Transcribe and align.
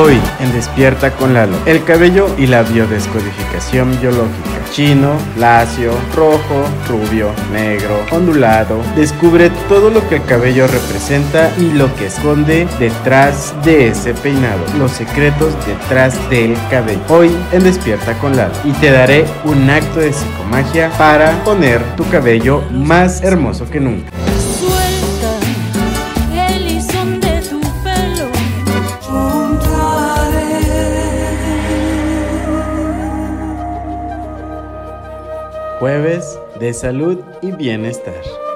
Hoy 0.00 0.16
en 0.38 0.52
Despierta 0.52 1.10
con 1.10 1.34
Lalo, 1.34 1.56
el 1.66 1.82
cabello 1.82 2.28
y 2.38 2.46
la 2.46 2.62
biodescodificación 2.62 3.98
biológica. 4.00 4.60
Chino, 4.70 5.14
lacio, 5.36 5.90
rojo, 6.14 6.62
rubio, 6.88 7.32
negro, 7.52 7.98
ondulado. 8.12 8.80
Descubre 8.94 9.50
todo 9.68 9.90
lo 9.90 10.08
que 10.08 10.16
el 10.16 10.24
cabello 10.24 10.68
representa 10.68 11.50
y 11.58 11.72
lo 11.72 11.92
que 11.96 12.06
esconde 12.06 12.68
detrás 12.78 13.52
de 13.64 13.88
ese 13.88 14.14
peinado. 14.14 14.60
Los 14.78 14.92
secretos 14.92 15.52
detrás 15.66 16.14
del 16.30 16.56
cabello. 16.70 17.00
Hoy 17.08 17.36
en 17.50 17.64
Despierta 17.64 18.16
con 18.20 18.36
Lalo. 18.36 18.54
Y 18.62 18.70
te 18.74 18.92
daré 18.92 19.24
un 19.42 19.68
acto 19.68 19.98
de 19.98 20.12
psicomagia 20.12 20.90
para 20.96 21.32
poner 21.42 21.82
tu 21.96 22.08
cabello 22.08 22.62
más 22.70 23.24
hermoso 23.24 23.68
que 23.68 23.80
nunca. 23.80 24.27
Jueves 35.78 36.40
de 36.58 36.74
salud 36.74 37.20
y 37.40 37.52
bienestar. 37.52 38.47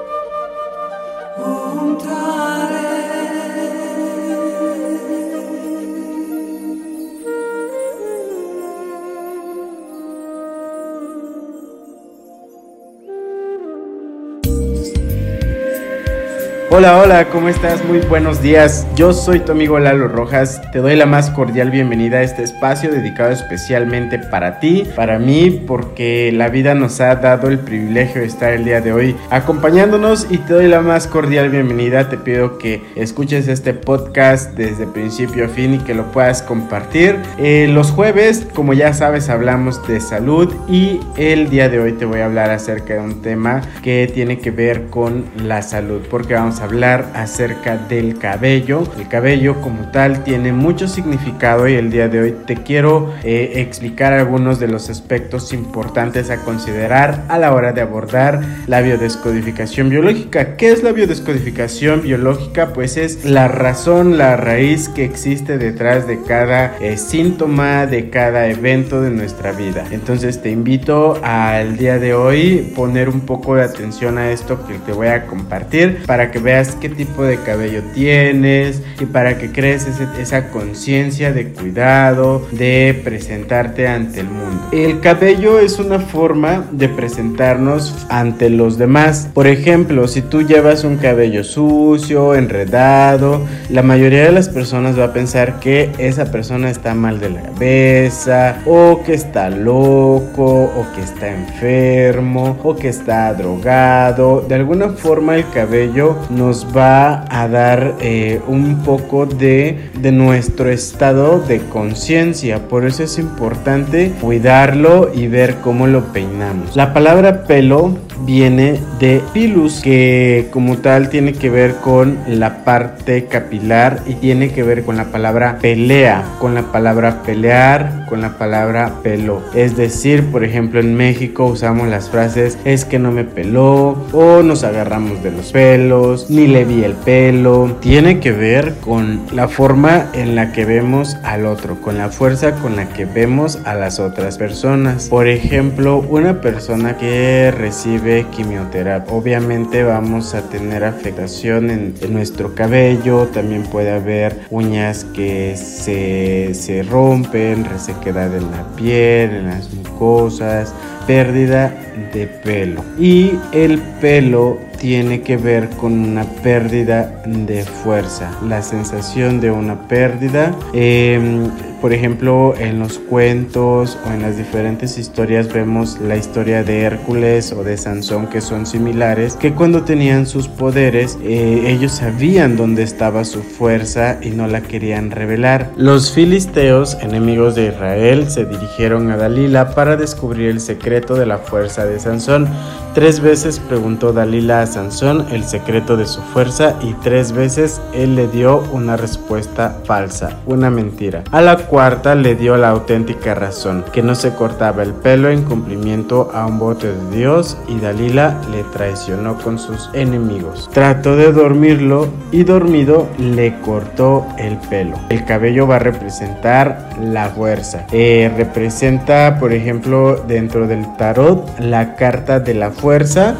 Hola, 16.75 16.97
hola, 16.97 17.29
¿cómo 17.29 17.49
estás? 17.49 17.85
Muy 17.85 17.99
buenos 17.99 18.41
días. 18.41 18.87
Yo 18.95 19.13
soy 19.13 19.41
tu 19.41 19.51
amigo 19.51 19.77
Lalo 19.77 20.07
Rojas. 20.07 20.59
Te 20.71 20.79
doy 20.79 20.95
la 20.95 21.05
más 21.05 21.29
cordial 21.29 21.69
bienvenida 21.69 22.17
a 22.17 22.23
este 22.23 22.41
espacio 22.41 22.89
dedicado 22.89 23.29
especialmente 23.29 24.17
para 24.17 24.59
ti, 24.59 24.83
para 24.95 25.19
mí, 25.19 25.51
porque 25.67 26.31
la 26.33 26.49
vida 26.49 26.73
nos 26.73 26.99
ha 26.99 27.13
dado 27.17 27.49
el 27.49 27.59
privilegio 27.59 28.21
de 28.21 28.27
estar 28.27 28.53
el 28.53 28.65
día 28.65 28.81
de 28.81 28.91
hoy 28.91 29.15
acompañándonos 29.29 30.25
y 30.31 30.39
te 30.39 30.53
doy 30.53 30.67
la 30.67 30.81
más 30.81 31.05
cordial 31.05 31.49
bienvenida. 31.49 32.09
Te 32.09 32.17
pido 32.17 32.57
que 32.57 32.81
escuches 32.95 33.47
este 33.47 33.75
podcast 33.75 34.57
desde 34.57 34.87
principio 34.87 35.45
a 35.45 35.49
fin 35.49 35.75
y 35.75 35.77
que 35.77 35.93
lo 35.93 36.11
puedas 36.11 36.41
compartir. 36.41 37.19
Eh, 37.37 37.67
los 37.69 37.91
jueves, 37.91 38.47
como 38.55 38.73
ya 38.73 38.93
sabes, 38.93 39.29
hablamos 39.29 39.87
de 39.87 39.99
salud 39.99 40.51
y 40.67 41.01
el 41.17 41.51
día 41.51 41.69
de 41.69 41.79
hoy 41.79 41.91
te 41.91 42.05
voy 42.05 42.21
a 42.21 42.25
hablar 42.25 42.49
acerca 42.49 42.95
de 42.95 43.01
un 43.01 43.21
tema 43.21 43.61
que 43.83 44.11
tiene 44.11 44.39
que 44.39 44.49
ver 44.49 44.87
con 44.87 45.25
la 45.37 45.61
salud, 45.61 46.01
porque 46.09 46.33
vamos 46.33 46.61
a 46.61 46.62
hablar 46.63 47.11
acerca 47.13 47.77
del 47.77 48.17
cabello. 48.17 48.83
El 48.97 49.07
cabello 49.07 49.61
como 49.61 49.91
tal 49.91 50.23
tiene 50.23 50.51
mucho 50.53 50.87
significado 50.87 51.67
y 51.67 51.73
el 51.73 51.91
día 51.91 52.07
de 52.07 52.21
hoy 52.21 52.35
te 52.45 52.57
quiero 52.57 53.13
eh, 53.23 53.53
explicar 53.55 54.13
algunos 54.13 54.59
de 54.59 54.67
los 54.67 54.89
aspectos 54.89 55.53
importantes 55.53 56.29
a 56.29 56.37
considerar 56.37 57.23
a 57.27 57.37
la 57.37 57.53
hora 57.53 57.73
de 57.73 57.81
abordar 57.81 58.41
la 58.67 58.81
biodescodificación 58.81 59.89
biológica. 59.89 60.55
¿Qué 60.55 60.71
es 60.71 60.83
la 60.83 60.91
biodescodificación 60.91 62.01
biológica? 62.01 62.73
Pues 62.73 62.97
es 62.97 63.25
la 63.25 63.47
razón, 63.47 64.17
la 64.17 64.37
raíz 64.37 64.89
que 64.89 65.03
existe 65.05 65.57
detrás 65.57 66.07
de 66.07 66.21
cada 66.23 66.77
eh, 66.79 66.97
síntoma, 66.97 67.85
de 67.85 68.09
cada 68.09 68.47
evento 68.47 69.01
de 69.01 69.09
nuestra 69.09 69.51
vida. 69.51 69.85
Entonces 69.91 70.41
te 70.41 70.49
invito 70.49 71.19
al 71.23 71.77
día 71.77 71.99
de 71.99 72.13
hoy 72.13 72.71
poner 72.75 73.09
un 73.09 73.21
poco 73.21 73.55
de 73.55 73.63
atención 73.63 74.17
a 74.17 74.31
esto 74.31 74.65
que 74.65 74.75
te 74.79 74.91
voy 74.91 75.07
a 75.07 75.25
compartir 75.25 76.03
para 76.05 76.31
que 76.31 76.39
veas 76.39 76.52
qué 76.79 76.89
tipo 76.89 77.23
de 77.23 77.37
cabello 77.37 77.81
tienes 77.93 78.81
y 78.99 79.05
para 79.05 79.37
que 79.37 79.51
crees 79.51 79.87
esa 80.19 80.49
conciencia 80.49 81.33
de 81.33 81.47
cuidado, 81.47 82.47
de 82.51 82.99
presentarte 83.03 83.87
ante 83.87 84.19
el 84.19 84.27
mundo. 84.27 84.67
El 84.71 84.99
cabello 84.99 85.59
es 85.59 85.79
una 85.79 85.99
forma 85.99 86.65
de 86.71 86.89
presentarnos 86.89 88.05
ante 88.09 88.49
los 88.49 88.77
demás. 88.77 89.29
Por 89.33 89.47
ejemplo, 89.47 90.07
si 90.07 90.21
tú 90.21 90.43
llevas 90.43 90.83
un 90.83 90.97
cabello 90.97 91.43
sucio, 91.43 92.35
enredado, 92.35 93.41
la 93.69 93.81
mayoría 93.81 94.25
de 94.25 94.31
las 94.31 94.49
personas 94.49 94.97
va 94.99 95.05
a 95.05 95.13
pensar 95.13 95.59
que 95.59 95.91
esa 95.97 96.25
persona 96.25 96.69
está 96.69 96.93
mal 96.93 97.19
de 97.19 97.29
la 97.31 97.41
cabeza 97.41 98.57
o 98.65 99.01
que 99.03 99.13
está 99.13 99.49
loco 99.49 100.65
o 100.65 100.85
que 100.95 101.01
está 101.01 101.29
enfermo 101.29 102.57
o 102.63 102.75
que 102.75 102.89
está 102.89 103.33
drogado. 103.33 104.41
De 104.47 104.55
alguna 104.55 104.89
forma 104.89 105.35
el 105.35 105.49
cabello 105.49 106.17
no 106.29 106.42
nos 106.43 106.67
va 106.75 107.23
a 107.29 107.47
dar 107.47 107.95
eh, 108.01 108.41
un 108.49 108.83
poco 108.83 109.25
de, 109.25 109.89
de 109.97 110.11
nuestro 110.11 110.69
estado 110.69 111.39
de 111.39 111.59
conciencia. 111.69 112.67
Por 112.67 112.85
eso 112.85 113.03
es 113.03 113.17
importante 113.17 114.11
cuidarlo 114.19 115.09
y 115.13 115.27
ver 115.27 115.55
cómo 115.63 115.87
lo 115.87 116.11
peinamos. 116.11 116.75
La 116.75 116.93
palabra 116.93 117.45
pelo 117.45 117.97
viene 118.25 118.79
de 118.99 119.21
pilus, 119.33 119.81
que 119.81 120.47
como 120.51 120.77
tal 120.77 121.09
tiene 121.09 121.33
que 121.33 121.49
ver 121.49 121.75
con 121.75 122.17
la 122.27 122.63
parte 122.63 123.25
capilar 123.25 124.01
y 124.05 124.15
tiene 124.15 124.51
que 124.51 124.63
ver 124.63 124.83
con 124.83 124.97
la 124.97 125.05
palabra 125.05 125.57
pelea, 125.59 126.23
con 126.39 126.53
la 126.53 126.71
palabra 126.71 127.23
pelear, 127.23 128.05
con 128.07 128.21
la 128.21 128.37
palabra 128.37 129.01
pelo. 129.01 129.41
Es 129.55 129.75
decir, 129.75 130.31
por 130.31 130.43
ejemplo, 130.43 130.79
en 130.79 130.95
México 130.95 131.45
usamos 131.45 131.87
las 131.87 132.09
frases 132.09 132.57
es 132.65 132.85
que 132.85 132.99
no 132.99 133.11
me 133.11 133.23
peló 133.23 133.97
o 134.11 134.43
nos 134.43 134.63
agarramos 134.63 135.23
de 135.23 135.31
los 135.31 135.51
pelos, 135.51 136.29
ni 136.29 136.47
le 136.47 136.65
vi 136.65 136.83
el 136.83 136.93
pelo. 136.93 137.77
Tiene 137.81 138.19
que 138.19 138.31
ver 138.31 138.75
con 138.81 139.21
la 139.33 139.47
forma 139.47 140.07
en 140.13 140.35
la 140.35 140.51
que 140.51 140.65
vemos 140.65 141.17
al 141.23 141.45
otro, 141.45 141.81
con 141.81 141.97
la 141.97 142.09
fuerza 142.09 142.55
con 142.55 142.75
la 142.75 142.89
que 142.89 143.05
vemos 143.05 143.59
a 143.65 143.73
las 143.73 143.99
otras 143.99 144.37
personas. 144.37 145.09
Por 145.09 145.27
ejemplo, 145.27 146.05
una 146.09 146.41
persona 146.41 146.97
que 146.97 147.51
recibe 147.51 148.12
quimioterapia. 148.21 149.13
Obviamente 149.13 149.83
vamos 149.83 150.35
a 150.35 150.43
tener 150.49 150.83
afectación 150.83 151.69
en, 151.69 151.93
nuestro 152.13 152.53
cabello, 152.53 153.27
también 153.27 153.63
puede 153.63 153.91
haber 153.91 154.41
uñas 154.51 155.05
que 155.15 155.57
se, 155.57 156.53
se 156.53 156.83
rompen, 156.83 157.65
resequedad 157.65 158.35
en 158.35 158.51
la 158.51 158.67
piel, 158.75 159.31
en 159.31 159.45
las 159.47 159.73
mucosas, 159.73 160.73
pérdida 161.05 161.73
de 162.13 162.27
pelo. 162.27 162.83
Y 162.99 163.33
el 163.51 163.79
pelo 164.01 164.59
tiene 164.79 165.21
que 165.21 165.37
ver 165.37 165.69
con 165.69 165.93
una 165.93 166.25
pérdida 166.25 167.23
de 167.25 167.63
fuerza, 167.63 168.37
la 168.45 168.61
sensación 168.61 169.39
de 169.39 169.49
una 169.51 169.87
pérdida. 169.87 170.53
Em, 170.73 171.49
por 171.79 171.91
ejemplo, 171.91 172.53
en 172.57 172.79
los 172.79 172.97
cuentos 172.97 173.97
o 174.05 174.11
en 174.11 174.21
las 174.21 174.37
diferentes 174.37 174.97
historias 174.97 175.51
vemos 175.51 175.99
la 175.99 176.15
historia 176.15 176.63
de 176.63 176.81
Hércules 176.81 177.51
o 177.51 177.63
de 177.63 177.75
Sansón 177.75 178.27
que 178.27 178.39
son 178.39 178.65
similares, 178.65 179.35
que 179.35 179.53
cuando 179.53 179.83
tenían 179.83 180.25
sus 180.25 180.47
poderes 180.47 181.17
eh, 181.23 181.65
ellos 181.67 181.91
sabían 181.91 182.55
dónde 182.55 182.83
estaba 182.83 183.25
su 183.25 183.41
fuerza 183.41 184.17
y 184.21 184.29
no 184.29 184.47
la 184.47 184.61
querían 184.61 185.11
revelar. 185.11 185.71
Los 185.75 186.13
filisteos, 186.13 186.97
enemigos 187.01 187.55
de 187.55 187.67
Israel, 187.67 188.29
se 188.29 188.45
dirigieron 188.45 189.11
a 189.11 189.17
Dalila 189.17 189.75
para 189.75 189.97
descubrir 189.97 190.49
el 190.49 190.61
secreto 190.61 190.92
de 191.15 191.25
la 191.25 191.39
fuerza 191.39 191.85
de 191.85 191.99
Sansón. 191.99 192.47
Tres 192.93 193.21
veces 193.21 193.59
preguntó 193.59 194.13
Dalila 194.13 194.61
a 194.61 194.67
Sansón 194.67 195.25
el 195.31 195.43
secreto 195.45 195.97
de 195.97 196.05
su 196.05 196.21
fuerza 196.21 196.75
y 196.79 196.93
tres 197.01 197.31
veces 197.31 197.81
él 197.91 198.15
le 198.15 198.27
dio 198.27 198.63
una 198.71 198.97
respuesta 198.97 199.79
falsa, 199.85 200.37
una 200.45 200.69
mentira. 200.69 201.23
A 201.31 201.41
la 201.41 201.57
cuarta 201.57 202.13
le 202.13 202.35
dio 202.35 202.55
la 202.55 202.69
auténtica 202.69 203.33
razón, 203.33 203.83
que 203.91 204.03
no 204.03 204.13
se 204.13 204.35
cortaba 204.35 204.83
el 204.83 204.93
pelo 204.93 205.29
en 205.29 205.41
cumplimiento 205.41 206.29
a 206.35 206.45
un 206.45 206.59
voto 206.59 206.85
de 206.85 207.17
Dios 207.17 207.57
y 207.67 207.79
Dalila 207.79 208.39
le 208.51 208.63
traicionó 208.65 209.39
con 209.39 209.57
sus 209.57 209.89
enemigos. 209.93 210.69
Trató 210.71 211.15
de 211.15 211.31
dormirlo 211.31 212.09
y 212.31 212.43
dormido 212.43 213.07
le 213.17 213.59
cortó 213.61 214.27
el 214.37 214.57
pelo. 214.69 214.99
El 215.09 215.25
cabello 215.25 215.65
va 215.65 215.77
a 215.77 215.79
representar 215.79 216.89
la 217.01 217.29
fuerza. 217.29 217.87
Eh, 217.91 218.31
representa, 218.37 219.39
por 219.39 219.51
ejemplo, 219.51 220.23
dentro 220.27 220.67
del 220.67 220.85
tarot, 220.95 221.59
la 221.59 221.95
carta 221.95 222.39
de 222.39 222.53
la 222.53 222.69
fuerza, 222.69 222.82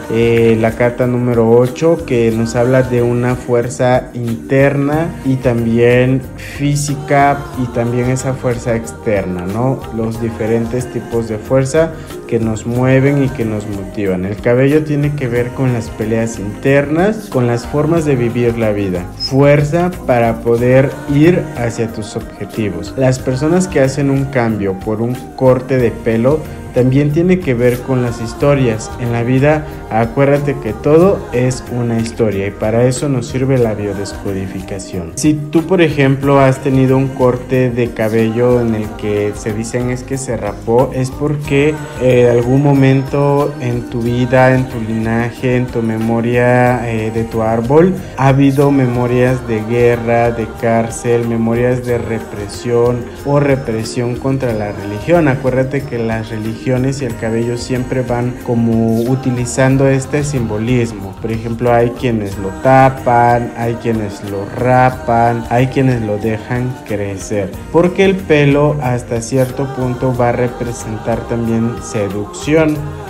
eh, 0.10 0.58
la 0.62 0.72
carta 0.72 1.06
número 1.06 1.52
8 1.52 2.06
que 2.06 2.32
nos 2.32 2.56
habla 2.56 2.82
de 2.82 3.02
una 3.02 3.36
fuerza 3.36 4.10
interna 4.14 5.14
y 5.26 5.36
también 5.36 6.22
física 6.38 7.38
y 7.62 7.66
también 7.74 8.10
esa 8.10 8.34
fuerza 8.34 8.74
externa, 8.74 9.46
¿no? 9.46 9.82
Los 9.98 10.22
diferentes 10.22 10.90
tipos 10.94 11.28
de 11.28 11.38
fuerza 11.38 11.92
que 12.34 12.40
nos 12.40 12.66
mueven 12.66 13.24
y 13.24 13.30
que 13.30 13.46
nos 13.46 13.68
motivan. 13.68 14.26
El 14.26 14.38
cabello 14.38 14.84
tiene 14.84 15.16
que 15.16 15.28
ver 15.28 15.50
con 15.50 15.72
las 15.72 15.92
peleas 15.92 16.40
internas, 16.40 17.30
con 17.30 17.46
las 17.46 17.68
formas 17.68 18.06
de 18.06 18.16
vivir 18.16 18.58
la 18.58 18.72
vida. 18.72 19.06
Fuerza 19.20 19.92
para 20.08 20.42
poder 20.42 20.90
ir 21.14 21.44
hacia 21.58 21.94
tus 21.94 22.16
objetivos. 22.16 22.96
Las 22.98 23.20
personas 23.20 23.68
que 23.68 23.82
hacen 23.82 24.10
un 24.10 24.26
cambio 24.26 24.74
por 24.80 25.00
un 25.00 25.14
corte 25.36 25.78
de 25.78 25.92
pelo 25.92 26.40
también 26.74 27.12
tiene 27.12 27.40
que 27.40 27.54
ver 27.54 27.80
con 27.80 28.02
las 28.02 28.22
historias. 28.22 28.92
En 29.00 29.12
la 29.12 29.24
vida, 29.24 29.66
acuérdate 29.90 30.56
que 30.62 30.74
todo 30.74 31.20
es 31.32 31.64
una 31.72 32.00
historia 32.00 32.48
y 32.48 32.52
para 32.52 32.86
eso 32.86 33.10
nos 33.10 33.28
sirve 33.28 33.58
la 33.58 33.74
biodescodificación. 33.74 35.12
Si 35.16 35.34
tú, 35.34 35.66
por 35.66 35.82
ejemplo, 35.82 36.40
has 36.40 36.62
tenido 36.64 36.98
un 36.98 37.10
corte 37.10 37.70
de 37.70 37.92
cabello 37.92 38.62
en 38.62 38.76
el 38.76 38.90
que 38.98 39.34
se 39.36 39.54
dicen 39.54 39.92
es 39.92 40.04
que 40.04 40.18
se 40.18 40.36
rapó, 40.36 40.92
es 40.94 41.12
porque 41.12 41.76
en 42.02 42.23
eh, 42.24 42.30
algún 42.30 42.64
momento 42.64 43.54
en 43.60 43.90
tu 43.90 44.02
vida, 44.02 44.56
en 44.56 44.66
tu 44.66 44.80
linaje, 44.80 45.58
en 45.58 45.66
tu 45.68 45.82
memoria 45.82 46.90
eh, 46.90 47.12
de 47.12 47.24
tu 47.24 47.42
árbol, 47.42 47.94
ha 48.18 48.30
habido 48.30 48.72
memorias 48.72 49.48
de 49.48 49.62
guerra, 49.64 50.32
de 50.32 50.48
cárcel, 50.62 51.28
memorias 51.28 51.86
de 51.86 51.98
represión 51.98 53.06
o 53.26 53.40
represión 53.40 54.16
contra 54.16 54.54
la 54.54 54.72
religión. 54.72 55.28
Acuérdate 55.28 55.84
que 55.84 56.00
las 56.00 56.30
religiones 56.30 57.02
y 57.02 57.06
el 57.06 57.16
cabello 57.18 57.58
siempre 57.58 58.02
van 58.02 58.34
como 58.46 59.02
utilizando 59.02 59.88
este 59.88 60.24
simbolismo. 60.24 61.14
Por 61.22 61.32
ejemplo, 61.32 61.74
hay 61.74 61.90
quienes 61.92 62.38
lo 62.38 62.50
tapan, 62.62 63.52
hay 63.58 63.76
quienes 63.76 64.24
lo 64.30 64.46
rapan, 64.58 65.44
hay 65.50 65.68
quienes 65.68 66.02
lo 66.02 66.18
dejan 66.18 66.74
crecer. 66.86 67.52
Porque 67.72 68.06
el 68.06 68.16
pelo 68.16 68.78
hasta 68.82 69.22
cierto 69.22 69.74
punto 69.76 70.16
va 70.16 70.30
a 70.30 70.32
representar 70.34 71.20
también 71.28 71.76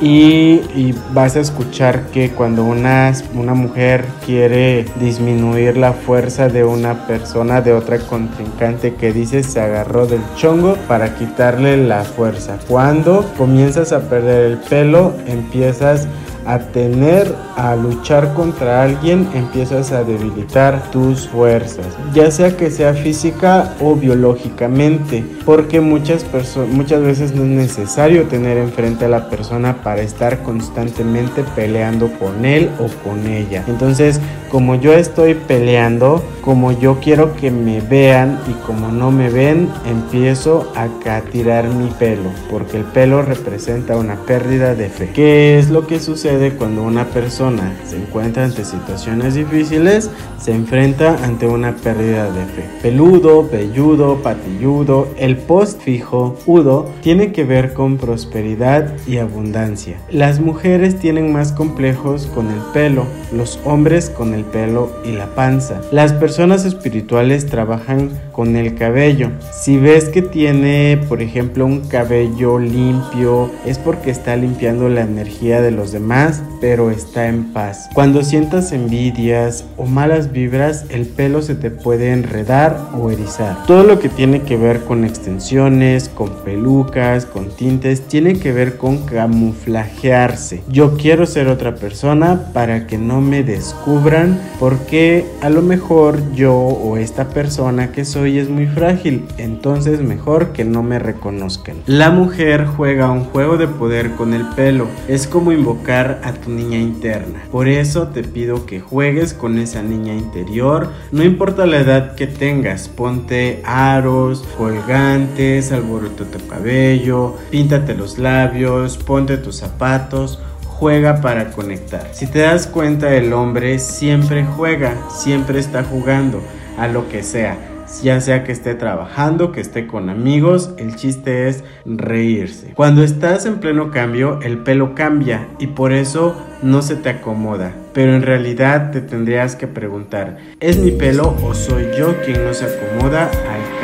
y 0.01 0.94
vas 1.13 1.35
a 1.35 1.39
escuchar 1.39 2.07
que 2.07 2.31
cuando 2.31 2.63
una, 2.63 3.13
una 3.33 3.53
mujer 3.53 4.05
quiere 4.25 4.85
disminuir 5.00 5.77
la 5.77 5.94
fuerza 5.94 6.50
de 6.50 6.63
una 6.63 7.07
persona, 7.07 7.61
de 7.61 7.73
otra 7.73 8.00
contrincante 8.00 8.95
que 8.95 9.13
dice 9.13 9.44
se 9.44 9.61
agarró 9.61 10.05
del 10.05 10.21
chongo 10.35 10.75
para 10.88 11.15
quitarle 11.15 11.77
la 11.77 12.03
fuerza. 12.03 12.57
Cuando 12.67 13.25
comienzas 13.38 13.94
a 13.94 14.09
perder 14.09 14.51
el 14.51 14.57
pelo, 14.57 15.13
empiezas 15.27 16.07
a 16.45 16.60
tener, 16.60 17.34
a 17.56 17.75
luchar 17.75 18.34
contra 18.34 18.84
alguien, 18.84 19.28
empiezas 19.34 19.92
a 19.92 20.04
debilitar 20.04 20.92
tus 20.92 21.28
fuerzas, 21.28 21.86
ya 22.13 22.31
sea 22.31 22.56
que 22.56 22.72
sea 22.72 22.94
física 22.94 23.74
o 23.80 23.95
biológicamente, 23.95 25.24
porque 25.45 25.81
muchas, 25.81 26.25
muchas 26.72 27.01
veces 27.01 27.34
no 27.34 27.44
es 27.44 27.50
necesario 27.50 28.24
tener 28.24 28.57
enfrente 28.57 29.06
a 29.06 29.10
la 29.10 29.30
persona 29.30 29.84
para 29.84 30.01
estar 30.01 30.44
constantemente 30.44 31.44
peleando 31.56 32.12
con 32.19 32.45
él 32.45 32.69
o 32.80 32.88
con 33.04 33.25
ella. 33.28 33.63
Entonces, 33.68 34.19
como 34.53 34.75
yo 34.75 34.94
estoy 34.94 35.33
peleando, 35.33 36.23
como 36.41 36.71
yo 36.73 37.00
quiero 37.00 37.35
que 37.35 37.50
me 37.50 37.81
vean 37.81 38.39
y 38.47 38.53
como 38.67 38.89
no 38.89 39.09
me 39.09 39.31
ven, 39.31 39.67
empiezo 39.83 40.71
a 40.75 40.88
tirar 41.31 41.69
mi 41.69 41.88
pelo, 41.88 42.29
porque 42.51 42.77
el 42.77 42.83
pelo 42.83 43.23
representa 43.23 43.97
una 43.97 44.15
pérdida 44.15 44.75
de 44.75 44.89
fe. 44.89 45.09
¿Qué 45.11 45.57
es 45.57 45.71
lo 45.71 45.88
que 45.88 46.00
sucede? 46.00 46.51
cuando 46.51 46.83
una 46.83 47.05
persona 47.05 47.73
se 47.83 47.97
encuentra 47.97 48.44
ante 48.44 48.63
situaciones 48.63 49.33
difíciles, 49.33 50.11
se 50.39 50.51
enfrenta 50.51 51.17
ante 51.23 51.47
una 51.47 51.75
pérdida 51.75 52.31
de 52.31 52.45
fe. 52.45 52.63
Peludo, 52.81 53.49
velludo, 53.49 54.21
patilludo, 54.21 55.07
el 55.17 55.38
post 55.38 55.81
fijo, 55.81 56.35
udo, 56.45 56.91
tiene 57.01 57.31
que 57.31 57.44
ver 57.44 57.73
con 57.73 57.97
prosperidad 57.97 58.94
y 59.07 59.17
abundancia. 59.17 59.97
Las 60.11 60.39
mujeres 60.39 60.99
tienen 60.99 61.33
más 61.33 61.53
complejos 61.53 62.27
con 62.27 62.51
el 62.51 62.59
pelo, 62.71 63.06
los 63.31 63.59
hombres 63.65 64.11
con 64.11 64.35
el 64.35 64.43
pelo 64.44 64.92
y 65.04 65.12
la 65.12 65.28
panza. 65.28 65.81
Las 65.92 66.13
personas 66.13 66.66
espirituales 66.66 67.45
trabajan 67.45 68.10
con 68.31 68.56
el 68.56 68.75
cabello. 68.75 69.30
Si 69.51 69.78
ves 69.78 70.10
que 70.10 70.22
tiene, 70.22 71.00
por 71.10 71.22
ejemplo, 71.22 71.66
un 71.66 71.88
cabello 71.88 72.60
limpio, 72.60 73.50
es 73.66 73.78
porque 73.78 74.12
está 74.12 74.36
limpiando 74.36 74.90
la 74.90 75.01
energía 75.01 75.62
de 75.62 75.72
los 75.72 75.92
demás 75.92 76.42
pero 76.63 76.92
está 76.92 77.28
en 77.28 77.51
paz. 77.51 77.90
Cuando 77.94 78.24
sientas 78.24 78.72
envidias 78.72 79.66
o 79.75 79.86
malas 79.86 80.31
vibras, 80.31 80.86
el 80.90 81.06
pelo 81.07 81.42
se 81.42 81.56
te 81.56 81.72
puede 81.72 82.13
enredar 82.13 82.90
o 82.98 83.12
erizar. 83.12 83.66
Todo 83.66 83.84
lo 83.84 84.00
que 84.00 84.07
tiene 84.07 84.44
que 84.44 84.56
ver 84.56 84.86
con 84.86 85.04
extensiones, 85.04 86.07
con 86.07 86.30
pelucas, 86.45 87.25
con 87.25 87.50
tintes, 87.50 88.07
tiene 88.07 88.40
que 88.40 88.54
ver 88.54 88.78
con 88.78 89.00
camuflajearse. 89.06 90.63
Yo 90.69 90.95
quiero 90.95 91.25
ser 91.25 91.50
otra 91.50 91.75
persona 91.75 92.54
para 92.54 92.88
que 92.88 92.98
no 92.98 93.19
me 93.19 93.44
descubran 93.44 94.32
porque 94.59 95.25
a 95.41 95.50
lo 95.50 95.62
mejor 95.62 96.33
yo 96.33 96.53
o 96.53 96.97
esta 96.97 97.30
persona 97.30 97.91
que 97.91 98.06
soy 98.06 98.39
es 98.39 98.50
muy 98.50 98.68
frágil, 98.68 99.25
entonces 99.38 100.01
mejor 100.01 100.53
que 100.53 100.63
no 100.63 100.83
me 100.83 101.00
reconozcan. 101.00 101.77
La 101.85 102.12
mujer 102.12 102.65
juega 102.65 103.12
un 103.12 103.25
juego 103.25 103.57
de 103.57 103.68
poder 103.68 104.12
con 104.15 104.33
el 104.33 104.45
pelo, 104.50 104.88
es 105.07 105.27
como 105.27 105.51
invocar 105.51 106.21
a 106.24 106.33
tu 106.33 106.50
niña 106.50 106.77
interna. 106.77 107.44
Por 107.51 107.68
eso 107.68 108.07
te 108.07 108.24
pido 108.24 108.65
que 108.65 108.80
juegues 108.80 109.33
con 109.33 109.57
esa 109.57 109.81
niña 109.81 110.13
interior, 110.13 110.89
no 111.12 111.24
importa 111.24 111.65
la 111.65 111.80
edad 111.80 112.15
que 112.15 112.27
tengas, 112.27 112.88
ponte 112.88 113.62
aros, 113.65 114.44
colgantes, 114.57 115.71
alboroto 115.71 116.25
tu 116.25 116.45
cabello, 116.47 117.35
píntate 117.50 117.95
los 117.95 118.18
labios, 118.18 118.97
ponte 118.97 119.38
tus 119.38 119.57
zapatos 119.57 120.39
juega 120.79 121.21
para 121.21 121.51
conectar. 121.51 122.09
Si 122.11 122.27
te 122.27 122.39
das 122.39 122.67
cuenta, 122.67 123.15
el 123.15 123.33
hombre 123.33 123.79
siempre 123.79 124.45
juega, 124.45 124.95
siempre 125.09 125.59
está 125.59 125.83
jugando 125.83 126.41
a 126.77 126.87
lo 126.87 127.07
que 127.09 127.23
sea 127.23 127.57
ya 128.01 128.19
sea 128.21 128.43
que 128.43 128.51
esté 128.51 128.75
trabajando, 128.75 129.51
que 129.51 129.61
esté 129.61 129.85
con 129.87 130.09
amigos, 130.09 130.73
el 130.77 130.95
chiste 130.95 131.47
es 131.47 131.63
reírse. 131.85 132.73
Cuando 132.73 133.03
estás 133.03 133.45
en 133.45 133.59
pleno 133.59 133.91
cambio, 133.91 134.39
el 134.41 134.59
pelo 134.59 134.95
cambia 134.95 135.47
y 135.59 135.67
por 135.67 135.91
eso 135.91 136.35
no 136.61 136.81
se 136.81 136.95
te 136.95 137.09
acomoda. 137.09 137.73
Pero 137.93 138.15
en 138.15 138.23
realidad 138.23 138.91
te 138.91 139.01
tendrías 139.01 139.55
que 139.55 139.67
preguntar, 139.67 140.37
¿es 140.59 140.77
mi 140.77 140.91
pelo 140.91 141.35
o 141.43 141.53
soy 141.53 141.87
yo 141.97 142.15
quien 142.23 142.43
no 142.43 142.53
se 142.53 142.65
acomoda 142.65 143.25
al? 143.25 143.82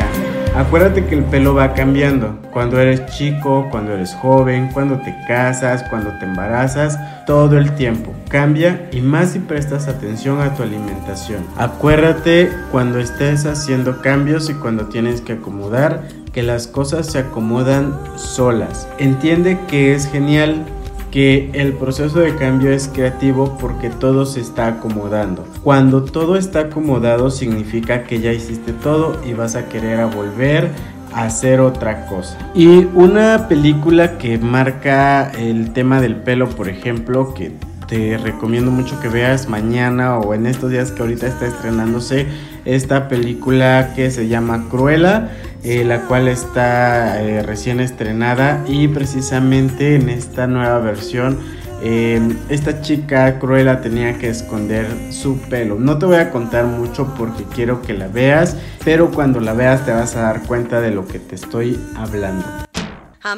Acuérdate 0.59 1.05
que 1.05 1.15
el 1.15 1.23
pelo 1.23 1.53
va 1.53 1.73
cambiando. 1.73 2.37
Cuando 2.51 2.81
eres 2.81 3.05
chico, 3.15 3.69
cuando 3.71 3.93
eres 3.93 4.13
joven, 4.15 4.69
cuando 4.73 4.97
te 4.97 5.15
casas, 5.25 5.83
cuando 5.83 6.11
te 6.19 6.25
embarazas, 6.25 6.99
todo 7.25 7.57
el 7.57 7.71
tiempo. 7.75 8.13
Cambia 8.27 8.89
y 8.91 8.99
más 8.99 9.29
si 9.29 9.39
prestas 9.39 9.87
atención 9.87 10.41
a 10.41 10.55
tu 10.55 10.63
alimentación. 10.63 11.45
Acuérdate 11.55 12.51
cuando 12.73 12.99
estés 12.99 13.45
haciendo 13.45 14.01
cambios 14.01 14.49
y 14.49 14.53
cuando 14.53 14.87
tienes 14.87 15.21
que 15.21 15.33
acomodar, 15.33 16.03
que 16.33 16.43
las 16.43 16.67
cosas 16.67 17.07
se 17.07 17.19
acomodan 17.19 17.97
solas. 18.17 18.85
Entiende 18.97 19.57
que 19.69 19.95
es 19.95 20.11
genial 20.11 20.65
que 21.11 21.49
el 21.53 21.73
proceso 21.73 22.19
de 22.19 22.35
cambio 22.35 22.71
es 22.71 22.87
creativo 22.87 23.57
porque 23.59 23.89
todo 23.89 24.25
se 24.25 24.41
está 24.41 24.67
acomodando. 24.67 25.45
Cuando 25.63 26.03
todo 26.03 26.35
está 26.35 26.61
acomodado 26.61 27.31
significa 27.31 28.03
que 28.03 28.19
ya 28.19 28.31
hiciste 28.31 28.73
todo 28.73 29.19
y 29.25 29.33
vas 29.33 29.55
a 29.55 29.67
querer 29.69 30.05
volver 30.07 30.69
a 31.13 31.23
hacer 31.23 31.59
otra 31.59 32.05
cosa. 32.05 32.37
Y 32.53 32.85
una 32.93 33.47
película 33.47 34.17
que 34.17 34.37
marca 34.37 35.31
el 35.31 35.73
tema 35.73 36.01
del 36.01 36.17
pelo, 36.17 36.49
por 36.49 36.69
ejemplo, 36.69 37.33
que 37.33 37.51
te 37.87 38.19
recomiendo 38.19 38.69
mucho 38.69 38.99
que 38.99 39.09
veas 39.09 39.49
mañana 39.49 40.19
o 40.19 40.35
en 40.35 40.45
estos 40.45 40.69
días 40.69 40.91
que 40.91 41.01
ahorita 41.01 41.25
está 41.25 41.47
estrenándose 41.47 42.27
esta 42.75 43.07
película 43.07 43.93
que 43.95 44.11
se 44.11 44.27
llama 44.27 44.67
Cruella 44.69 45.29
eh, 45.63 45.83
la 45.83 46.03
cual 46.03 46.29
está 46.29 47.21
eh, 47.21 47.43
recién 47.43 47.81
estrenada 47.81 48.63
y 48.65 48.87
precisamente 48.87 49.95
en 49.95 50.07
esta 50.07 50.47
nueva 50.47 50.79
versión 50.79 51.37
em, 51.83 52.37
esta 52.47 52.81
chica 52.81 53.39
Cruella 53.39 53.81
tenía 53.81 54.17
que 54.17 54.29
esconder 54.29 54.87
su 55.11 55.37
pelo. 55.37 55.75
No 55.75 55.97
te 55.97 56.05
voy 56.05 56.15
a 56.15 56.31
contar 56.31 56.65
mucho 56.65 57.13
porque 57.17 57.43
quiero 57.43 57.81
que 57.81 57.93
la 57.93 58.07
veas, 58.07 58.55
pero 58.85 59.11
cuando 59.11 59.41
la 59.41 59.51
veas 59.51 59.85
te 59.85 59.91
vas 59.91 60.15
a 60.15 60.21
dar 60.21 60.43
cuenta 60.43 60.79
de 60.79 60.91
lo 60.91 61.05
que 61.05 61.19
te 61.19 61.35
estoy 61.35 61.77
hablando. 61.97 62.45
A 63.21 63.35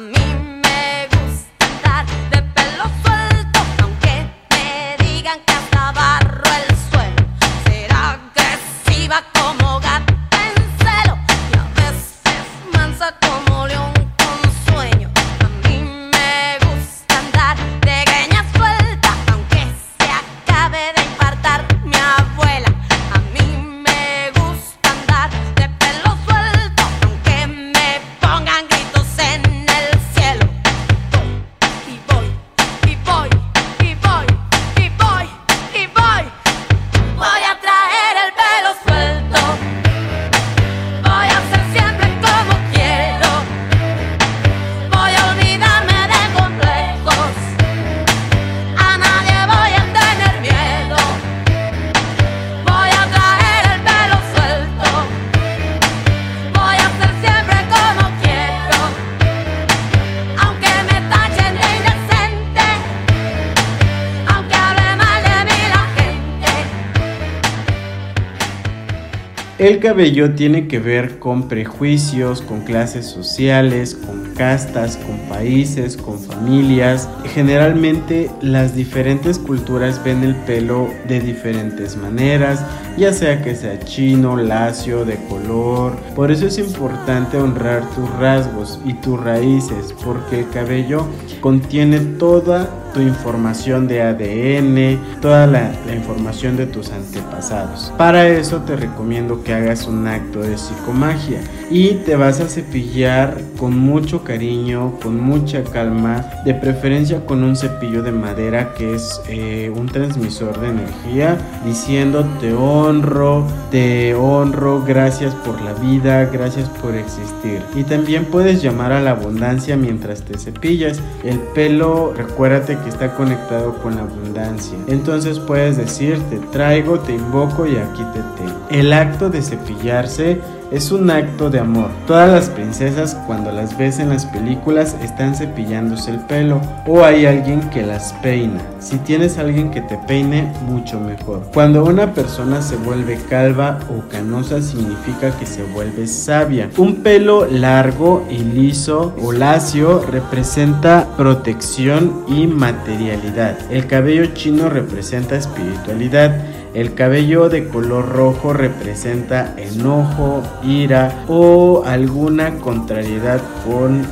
El 69.62 69.78
cabello 69.78 70.34
tiene 70.34 70.66
que 70.66 70.80
ver 70.80 71.20
con 71.20 71.46
prejuicios, 71.46 72.42
con 72.42 72.62
clases 72.62 73.06
sociales, 73.06 73.94
con 73.94 74.34
castas, 74.34 74.96
con 74.96 75.16
países, 75.28 75.96
con 75.96 76.18
familias. 76.18 77.08
Generalmente 77.26 78.28
las 78.40 78.74
diferentes 78.74 79.38
culturas 79.38 80.02
ven 80.02 80.24
el 80.24 80.34
pelo 80.34 80.88
de 81.06 81.20
diferentes 81.20 81.96
maneras, 81.96 82.66
ya 82.98 83.12
sea 83.12 83.40
que 83.40 83.54
sea 83.54 83.78
chino, 83.78 84.36
lacio, 84.36 85.04
de 85.04 85.14
color. 85.28 85.96
Por 86.16 86.32
eso 86.32 86.48
es 86.48 86.58
importante 86.58 87.36
honrar 87.36 87.88
tus 87.90 88.10
rasgos 88.18 88.80
y 88.84 88.94
tus 88.94 89.22
raíces, 89.22 89.94
porque 90.04 90.40
el 90.40 90.50
cabello 90.50 91.06
contiene 91.40 92.00
toda 92.00 92.81
tu 92.92 93.00
información 93.00 93.88
de 93.88 94.02
ADN, 94.02 95.20
toda 95.20 95.46
la, 95.46 95.72
información 95.92 96.56
de 96.56 96.66
tus 96.66 96.90
antepasados. 96.90 97.92
Para 97.98 98.28
eso 98.28 98.62
te 98.62 98.76
recomiendo 98.76 99.42
que 99.44 99.52
hagas 99.52 99.86
un 99.86 100.06
acto 100.06 100.40
de 100.40 100.56
psicomagia 100.56 101.40
y 101.70 101.94
te 102.04 102.16
vas 102.16 102.40
a 102.40 102.48
cepillar 102.48 103.38
con 103.58 103.78
mucho 103.78 104.24
cariño, 104.24 104.98
con 105.02 105.20
mucha 105.20 105.62
calma, 105.64 106.24
de 106.44 106.54
preferencia 106.54 107.24
con 107.26 107.42
un 107.44 107.56
cepillo 107.56 108.02
de 108.02 108.12
madera 108.12 108.74
que 108.74 108.94
es 108.94 109.20
eh, 109.28 109.72
un 109.74 109.86
transmisor 109.86 110.60
de 110.60 110.68
energía, 110.68 111.36
diciendo 111.64 112.26
te 112.40 112.52
honro, 112.52 113.46
te 113.70 114.14
honro, 114.14 114.82
gracias 114.84 115.34
por 115.34 115.60
la 115.60 115.72
vida, 115.74 116.24
gracias 116.26 116.68
por 116.68 116.94
existir. 116.94 117.62
Y 117.74 117.84
también 117.84 118.24
puedes 118.26 118.62
llamar 118.62 118.92
a 118.92 119.00
la 119.00 119.12
abundancia 119.12 119.76
mientras 119.76 120.22
te 120.22 120.38
cepillas. 120.38 121.00
El 121.24 121.38
pelo, 121.38 122.12
recuérdate 122.16 122.78
que 122.82 122.90
está 122.90 123.14
conectado 123.14 123.74
con 123.82 123.96
la 123.96 124.02
abundancia. 124.02 124.78
Entonces 124.86 125.38
puedes 125.38 125.76
decir, 125.76 126.20
te 126.30 126.38
traigo, 126.38 126.98
te 127.00 127.14
invoco 127.14 127.66
y 127.66 127.76
aquí 127.76 128.02
te 128.12 128.20
tengo. 128.42 128.66
El 128.70 128.92
acto 128.92 129.30
de 129.30 129.42
cepillarse 129.42 130.40
es 130.72 130.90
un 130.90 131.10
acto 131.10 131.50
de 131.50 131.60
amor. 131.60 131.90
Todas 132.06 132.30
las 132.30 132.48
princesas 132.48 133.16
cuando 133.26 133.52
las 133.52 133.76
ves 133.76 133.98
en 133.98 134.08
las 134.08 134.26
películas 134.26 134.96
están 135.02 135.34
cepillándose 135.34 136.10
el 136.10 136.20
pelo 136.20 136.60
o 136.86 137.04
hay 137.04 137.26
alguien 137.26 137.68
que 137.70 137.82
las 137.82 138.12
peina. 138.14 138.60
Si 138.78 138.96
tienes 138.98 139.38
alguien 139.38 139.70
que 139.70 139.82
te 139.82 139.98
peine, 140.06 140.50
mucho 140.66 140.98
mejor. 140.98 141.42
Cuando 141.52 141.84
una 141.84 142.14
persona 142.14 142.62
se 142.62 142.76
vuelve 142.76 143.18
calva 143.28 143.78
o 143.90 144.08
canosa 144.08 144.62
significa 144.62 145.36
que 145.38 145.46
se 145.46 145.62
vuelve 145.62 146.06
sabia. 146.06 146.70
Un 146.78 147.02
pelo 147.02 147.46
largo 147.46 148.26
y 148.30 148.38
liso 148.38 149.14
o 149.22 149.32
lacio 149.32 150.02
representa 150.10 151.08
protección 151.16 152.24
y 152.28 152.46
materialidad. 152.46 153.58
El 153.70 153.86
cabello 153.86 154.26
chino 154.34 154.68
representa 154.68 155.36
espiritualidad. 155.36 156.34
El 156.74 156.94
cabello 156.94 157.50
de 157.50 157.68
color 157.68 158.08
rojo 158.08 158.54
representa 158.54 159.54
enojo, 159.58 160.42
ira 160.64 161.24
o 161.28 161.82
alguna 161.84 162.54
contrariedad 162.58 163.42
con 163.66 164.06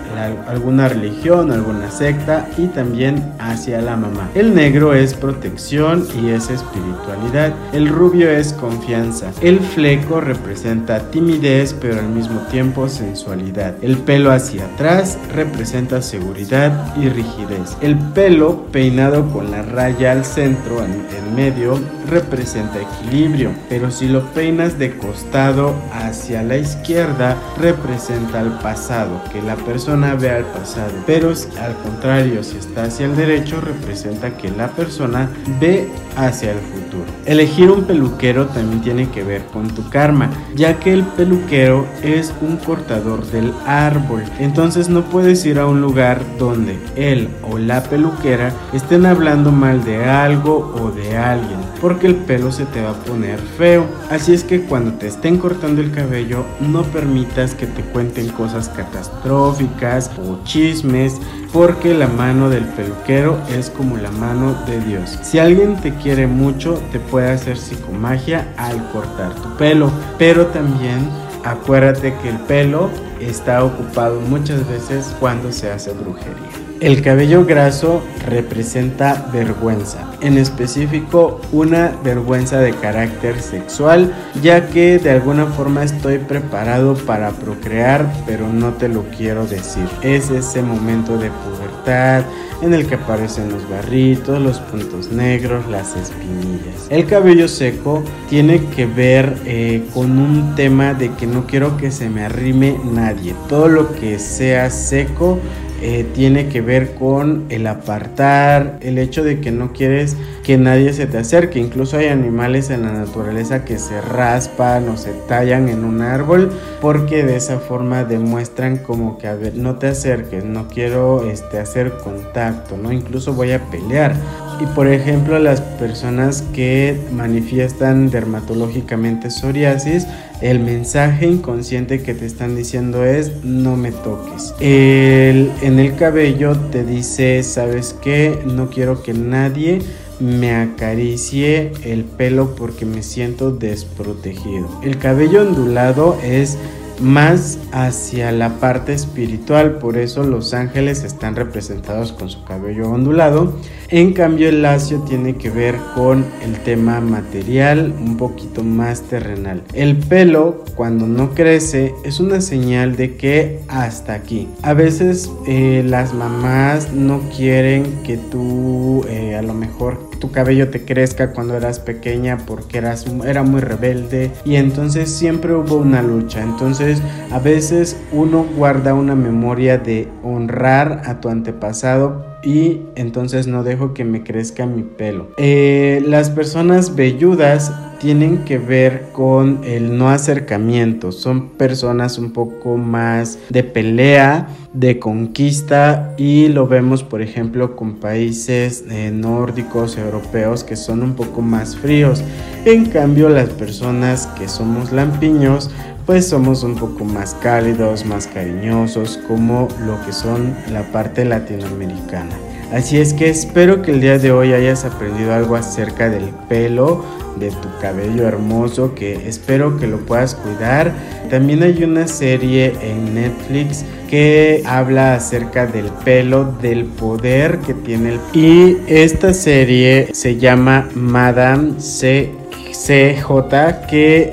alguna 0.46 0.88
religión, 0.88 1.52
alguna 1.52 1.90
secta 1.90 2.48
y 2.58 2.66
también 2.66 3.32
hacia 3.38 3.80
la 3.80 3.96
mamá. 3.96 4.28
El 4.34 4.54
negro 4.54 4.92
es 4.92 5.14
protección 5.14 6.06
y 6.22 6.30
es 6.30 6.50
espiritualidad. 6.50 7.54
El 7.72 7.88
rubio 7.88 8.30
es 8.30 8.52
confianza. 8.52 9.32
El 9.40 9.60
fleco 9.60 10.20
representa 10.20 11.10
timidez 11.10 11.74
pero 11.80 11.98
al 11.98 12.08
mismo 12.10 12.40
tiempo 12.50 12.88
sensualidad. 12.88 13.74
El 13.80 13.96
pelo 13.96 14.32
hacia 14.32 14.66
atrás 14.66 15.18
representa 15.32 16.02
seguridad 16.02 16.94
y 16.96 17.08
rigidez. 17.08 17.76
El 17.80 17.96
pelo 17.96 18.66
peinado 18.70 19.30
con 19.30 19.50
la 19.50 19.62
raya 19.62 20.12
al 20.12 20.26
centro 20.26 20.84
en, 20.84 21.06
en 21.16 21.34
medio 21.34 21.80
representa 22.06 22.49
equilibrio, 22.56 23.52
pero 23.68 23.90
si 23.90 24.08
lo 24.08 24.24
peinas 24.32 24.78
de 24.78 24.96
costado 24.96 25.74
hacia 25.92 26.42
la 26.42 26.56
izquierda, 26.56 27.36
representa 27.58 28.40
el 28.40 28.50
pasado, 28.58 29.20
que 29.32 29.40
la 29.40 29.56
persona 29.56 30.14
vea 30.14 30.38
el 30.38 30.44
pasado, 30.46 30.92
pero 31.06 31.28
al 31.28 31.76
contrario, 31.84 32.42
si 32.42 32.56
está 32.56 32.84
hacia 32.84 33.06
el 33.06 33.16
derecho, 33.16 33.60
representa 33.60 34.36
que 34.36 34.50
la 34.50 34.68
persona 34.68 35.30
ve 35.60 35.88
hacia 36.16 36.52
el 36.52 36.58
futuro. 36.58 37.04
Elegir 37.24 37.70
un 37.70 37.84
peluquero 37.84 38.46
también 38.46 38.80
tiene 38.80 39.10
que 39.10 39.22
ver 39.22 39.44
con 39.52 39.68
tu 39.68 39.88
karma, 39.88 40.28
ya 40.54 40.80
que 40.80 40.92
el 40.92 41.04
peluquero 41.04 41.86
es 42.02 42.34
un 42.40 42.56
cortador 42.56 43.24
del 43.26 43.52
árbol, 43.66 44.24
entonces 44.40 44.88
no 44.88 45.02
puedes 45.02 45.46
ir 45.46 45.58
a 45.58 45.66
un 45.66 45.80
lugar 45.80 46.20
donde 46.38 46.78
él 46.96 47.28
o 47.48 47.58
la 47.58 47.82
peluquera 47.84 48.52
estén 48.72 49.06
hablando 49.06 49.52
mal 49.52 49.84
de 49.84 50.04
algo 50.04 50.74
o 50.80 50.90
de 50.90 51.16
alguien, 51.16 51.59
porque 51.80 52.06
el 52.06 52.16
pelo 52.16 52.52
se 52.52 52.66
te 52.66 52.82
va 52.82 52.90
a 52.90 53.04
poner 53.04 53.38
feo. 53.38 53.86
Así 54.10 54.32
es 54.34 54.44
que 54.44 54.62
cuando 54.62 54.92
te 54.94 55.06
estén 55.06 55.38
cortando 55.38 55.80
el 55.80 55.92
cabello, 55.92 56.44
no 56.60 56.82
permitas 56.84 57.54
que 57.54 57.66
te 57.66 57.82
cuenten 57.82 58.28
cosas 58.28 58.68
catastróficas 58.68 60.10
o 60.18 60.42
chismes, 60.44 61.20
porque 61.52 61.94
la 61.94 62.06
mano 62.06 62.50
del 62.50 62.64
peluquero 62.64 63.38
es 63.56 63.70
como 63.70 63.96
la 63.96 64.10
mano 64.10 64.54
de 64.66 64.80
Dios. 64.80 65.18
Si 65.22 65.38
alguien 65.38 65.80
te 65.80 65.94
quiere 65.94 66.26
mucho, 66.26 66.80
te 66.92 67.00
puede 67.00 67.30
hacer 67.30 67.56
psicomagia 67.56 68.52
al 68.56 68.90
cortar 68.90 69.34
tu 69.34 69.56
pelo, 69.56 69.90
pero 70.18 70.46
también 70.46 71.08
acuérdate 71.44 72.14
que 72.22 72.28
el 72.28 72.38
pelo 72.40 72.90
está 73.20 73.64
ocupado 73.64 74.20
muchas 74.20 74.66
veces 74.68 75.14
cuando 75.18 75.52
se 75.52 75.70
hace 75.70 75.92
brujería. 75.92 76.69
El 76.80 77.02
cabello 77.02 77.44
graso 77.44 78.02
representa 78.26 79.28
vergüenza, 79.30 79.98
en 80.22 80.38
específico 80.38 81.38
una 81.52 81.92
vergüenza 82.02 82.58
de 82.58 82.72
carácter 82.72 83.42
sexual, 83.42 84.14
ya 84.42 84.66
que 84.68 84.98
de 84.98 85.10
alguna 85.10 85.44
forma 85.44 85.84
estoy 85.84 86.16
preparado 86.16 86.94
para 86.94 87.32
procrear, 87.32 88.10
pero 88.24 88.50
no 88.50 88.70
te 88.72 88.88
lo 88.88 89.02
quiero 89.14 89.46
decir. 89.46 89.84
Es 90.00 90.30
ese 90.30 90.62
momento 90.62 91.18
de 91.18 91.30
pubertad 91.30 92.24
en 92.62 92.72
el 92.72 92.86
que 92.86 92.94
aparecen 92.94 93.50
los 93.50 93.68
barritos, 93.68 94.40
los 94.40 94.58
puntos 94.60 95.12
negros, 95.12 95.66
las 95.68 95.94
espinillas. 95.96 96.86
El 96.88 97.04
cabello 97.04 97.46
seco 97.46 98.02
tiene 98.30 98.64
que 98.74 98.86
ver 98.86 99.36
eh, 99.44 99.84
con 99.92 100.18
un 100.18 100.54
tema 100.54 100.94
de 100.94 101.10
que 101.12 101.26
no 101.26 101.46
quiero 101.46 101.76
que 101.76 101.90
se 101.90 102.08
me 102.08 102.24
arrime 102.24 102.78
nadie. 102.90 103.34
Todo 103.50 103.68
lo 103.68 103.94
que 103.94 104.18
sea 104.18 104.70
seco 104.70 105.38
eh, 105.82 106.06
tiene 106.14 106.48
que 106.48 106.60
ver 106.60 106.94
con 106.94 107.46
el 107.48 107.66
apartar, 107.66 108.78
el 108.82 108.98
hecho 108.98 109.24
de 109.24 109.40
que 109.40 109.50
no 109.50 109.72
quieres 109.72 110.16
que 110.44 110.58
nadie 110.58 110.92
se 110.92 111.06
te 111.06 111.18
acerque. 111.18 111.58
Incluso 111.58 111.96
hay 111.96 112.08
animales 112.08 112.70
en 112.70 112.82
la 112.82 112.92
naturaleza 112.92 113.64
que 113.64 113.78
se 113.78 114.00
raspan 114.00 114.88
o 114.88 114.96
se 114.96 115.12
tallan 115.28 115.68
en 115.68 115.84
un 115.84 116.02
árbol 116.02 116.50
porque 116.80 117.24
de 117.24 117.36
esa 117.36 117.58
forma 117.58 118.04
demuestran 118.04 118.78
como 118.78 119.16
que 119.16 119.28
a 119.28 119.34
ver, 119.34 119.54
no 119.54 119.76
te 119.76 119.88
acerques, 119.88 120.44
no 120.44 120.68
quiero 120.68 121.30
este, 121.30 121.58
hacer 121.58 121.92
contacto, 122.02 122.76
¿no? 122.76 122.92
Incluso 122.92 123.32
voy 123.32 123.52
a 123.52 123.60
pelear. 123.70 124.14
Y 124.60 124.66
por 124.74 124.88
ejemplo, 124.88 125.38
las 125.38 125.62
personas 125.62 126.42
que 126.52 127.00
manifiestan 127.12 128.10
dermatológicamente 128.10 129.30
psoriasis, 129.30 130.06
el 130.40 130.60
mensaje 130.60 131.26
inconsciente 131.26 132.02
que 132.02 132.14
te 132.14 132.26
están 132.26 132.56
diciendo 132.56 133.04
es 133.04 133.44
no 133.44 133.76
me 133.76 133.92
toques. 133.92 134.54
El, 134.60 135.50
en 135.62 135.78
el 135.78 135.96
cabello 135.96 136.56
te 136.56 136.84
dice, 136.84 137.42
¿sabes 137.42 137.94
qué? 138.02 138.38
No 138.46 138.70
quiero 138.70 139.02
que 139.02 139.12
nadie 139.12 139.80
me 140.18 140.54
acaricie 140.54 141.72
el 141.84 142.04
pelo 142.04 142.54
porque 142.54 142.84
me 142.84 143.02
siento 143.02 143.50
desprotegido. 143.50 144.68
El 144.82 144.98
cabello 144.98 145.42
ondulado 145.42 146.18
es 146.22 146.58
más 147.00 147.58
hacia 147.72 148.32
la 148.32 148.60
parte 148.60 148.92
espiritual, 148.92 149.78
por 149.78 149.96
eso 149.96 150.24
los 150.24 150.54
ángeles 150.54 151.04
están 151.04 151.36
representados 151.36 152.12
con 152.12 152.28
su 152.28 152.44
cabello 152.44 152.90
ondulado. 152.90 153.54
En 153.88 154.12
cambio 154.12 154.48
el 154.48 154.62
lacio 154.62 155.00
tiene 155.00 155.36
que 155.36 155.50
ver 155.50 155.76
con 155.94 156.24
el 156.44 156.58
tema 156.60 157.00
material, 157.00 157.92
un 157.98 158.16
poquito 158.16 158.62
más 158.62 159.02
terrenal. 159.02 159.62
El 159.72 159.96
pelo 159.96 160.64
cuando 160.76 161.06
no 161.06 161.34
crece 161.34 161.94
es 162.04 162.20
una 162.20 162.40
señal 162.40 162.96
de 162.96 163.16
que 163.16 163.60
hasta 163.68 164.14
aquí. 164.14 164.48
A 164.62 164.74
veces 164.74 165.30
eh, 165.46 165.82
las 165.84 166.14
mamás 166.14 166.92
no 166.92 167.20
quieren 167.36 168.02
que 168.04 168.16
tú 168.16 169.04
eh, 169.08 169.34
a 169.34 169.42
lo 169.42 169.54
mejor 169.54 170.09
tu 170.20 170.30
cabello 170.30 170.68
te 170.68 170.84
crezca 170.84 171.32
cuando 171.32 171.56
eras 171.56 171.80
pequeña 171.80 172.38
porque 172.46 172.78
eras, 172.78 173.06
era 173.26 173.42
muy 173.42 173.60
rebelde 173.60 174.30
y 174.44 174.56
entonces 174.56 175.10
siempre 175.10 175.54
hubo 175.54 175.76
una 175.76 176.02
lucha. 176.02 176.42
Entonces 176.42 177.02
a 177.30 177.38
veces 177.38 177.96
uno 178.12 178.46
guarda 178.56 178.94
una 178.94 179.14
memoria 179.14 179.78
de 179.78 180.08
honrar 180.22 181.02
a 181.06 181.20
tu 181.20 181.28
antepasado 181.28 182.24
y 182.42 182.82
entonces 182.94 183.46
no 183.46 183.64
dejo 183.64 183.94
que 183.94 184.04
me 184.04 184.22
crezca 184.22 184.66
mi 184.66 184.82
pelo. 184.82 185.28
Eh, 185.36 186.02
las 186.06 186.30
personas 186.30 186.94
velludas 186.94 187.72
tienen 188.00 188.44
que 188.44 188.58
ver 188.58 189.10
con 189.12 189.60
el 189.64 189.96
no 189.96 190.08
acercamiento. 190.08 191.12
Son 191.12 191.50
personas 191.50 192.18
un 192.18 192.32
poco 192.32 192.76
más 192.76 193.38
de 193.50 193.62
pelea, 193.62 194.48
de 194.72 194.98
conquista 194.98 196.14
y 196.16 196.48
lo 196.48 196.66
vemos 196.66 197.02
por 197.02 197.22
ejemplo 197.22 197.76
con 197.76 197.96
países 197.96 198.84
eh, 198.90 199.10
nórdicos, 199.12 199.98
europeos 199.98 200.64
que 200.64 200.76
son 200.76 201.02
un 201.02 201.14
poco 201.14 201.42
más 201.42 201.76
fríos. 201.76 202.22
En 202.64 202.86
cambio 202.86 203.28
las 203.28 203.50
personas 203.50 204.26
que 204.28 204.48
somos 204.48 204.92
lampiños 204.92 205.70
pues 206.06 206.26
somos 206.26 206.64
un 206.64 206.76
poco 206.76 207.04
más 207.04 207.34
cálidos, 207.34 208.04
más 208.04 208.26
cariñosos 208.26 209.18
como 209.28 209.68
lo 209.86 210.04
que 210.04 210.12
son 210.12 210.56
la 210.72 210.82
parte 210.90 211.24
latinoamericana. 211.24 212.49
Así 212.72 212.98
es 212.98 213.14
que 213.14 213.28
espero 213.28 213.82
que 213.82 213.90
el 213.90 214.00
día 214.00 214.18
de 214.18 214.30
hoy 214.30 214.52
hayas 214.52 214.84
aprendido 214.84 215.34
algo 215.34 215.56
acerca 215.56 216.08
del 216.08 216.26
pelo, 216.48 217.04
de 217.36 217.50
tu 217.50 217.68
cabello 217.80 218.28
hermoso, 218.28 218.94
que 218.94 219.28
espero 219.28 219.76
que 219.76 219.88
lo 219.88 219.98
puedas 219.98 220.36
cuidar. 220.36 220.92
También 221.30 221.64
hay 221.64 221.82
una 221.82 222.06
serie 222.06 222.72
en 222.80 223.14
Netflix 223.14 223.84
que 224.08 224.62
habla 224.66 225.14
acerca 225.14 225.66
del 225.66 225.86
pelo, 226.04 226.44
del 226.62 226.84
poder 226.84 227.58
que 227.58 227.74
tiene 227.74 228.14
el 228.14 228.20
Y 228.32 228.78
esta 228.86 229.34
serie 229.34 230.08
se 230.12 230.36
llama 230.36 230.88
Madame 230.94 231.80
C 231.80 232.30
CJ 232.72 233.86
que 233.88 234.30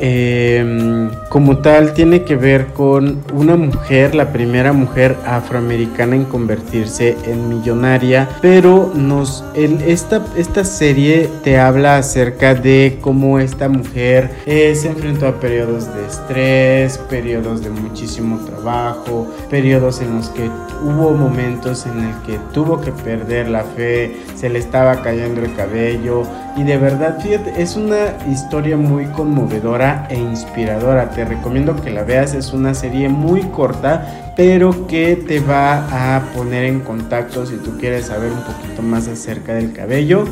em, 0.59 1.09
como 1.29 1.57
tal 1.57 1.93
tiene 1.93 2.23
que 2.23 2.35
ver 2.35 2.67
con 2.67 3.23
una 3.33 3.55
mujer, 3.55 4.15
la 4.15 4.31
primera 4.31 4.73
mujer 4.73 5.15
afroamericana 5.25 6.15
en 6.15 6.25
convertirse 6.25 7.17
en 7.25 7.49
millonaria, 7.49 8.29
pero 8.41 8.91
nos 8.95 9.43
esta, 9.55 10.25
esta 10.35 10.63
serie 10.63 11.29
te 11.43 11.59
habla 11.59 11.97
acerca 11.97 12.55
de 12.55 12.99
cómo 13.01 13.39
esta 13.39 13.69
mujer 13.69 14.31
eh, 14.45 14.73
se 14.75 14.89
enfrentó 14.89 15.27
a 15.27 15.39
periodos 15.39 15.93
de 15.93 16.05
estrés, 16.05 16.97
periodos 17.09 17.61
de 17.61 17.69
muchísimo 17.69 18.39
trabajo, 18.45 19.27
periodos 19.49 20.01
en 20.01 20.15
los 20.15 20.29
que 20.29 20.49
hubo 20.83 21.11
momentos 21.11 21.85
en 21.85 21.99
el 21.99 22.15
que 22.25 22.39
tuvo 22.53 22.79
que 22.79 22.91
perder 22.91 23.49
la 23.49 23.63
fe, 23.63 24.17
se 24.35 24.49
le 24.49 24.59
estaba 24.59 25.01
cayendo 25.01 25.41
el 25.41 25.53
cabello 25.55 26.23
y 26.57 26.63
de 26.63 26.77
verdad, 26.77 27.19
fíjate, 27.21 27.61
es 27.61 27.75
una 27.75 28.17
historia 28.27 28.77
muy 28.77 29.05
conmovedora 29.05 30.07
e 30.09 30.15
inspiradora. 30.15 31.11
Te 31.17 31.25
recomiendo 31.25 31.75
que 31.75 31.89
la 31.89 32.03
veas, 32.03 32.35
es 32.35 32.53
una 32.53 32.75
serie 32.75 33.09
muy 33.09 33.41
corta, 33.41 34.33
pero 34.35 34.85
que 34.85 35.15
te 35.15 35.39
va 35.39 36.15
a 36.15 36.31
poner 36.35 36.65
en 36.65 36.81
contacto 36.81 37.43
si 37.47 37.55
tú 37.55 37.75
quieres 37.79 38.05
saber 38.05 38.31
un 38.31 38.43
poquito 38.43 38.83
más 38.83 39.07
acerca 39.07 39.55
del 39.55 39.73
cabello. 39.73 40.25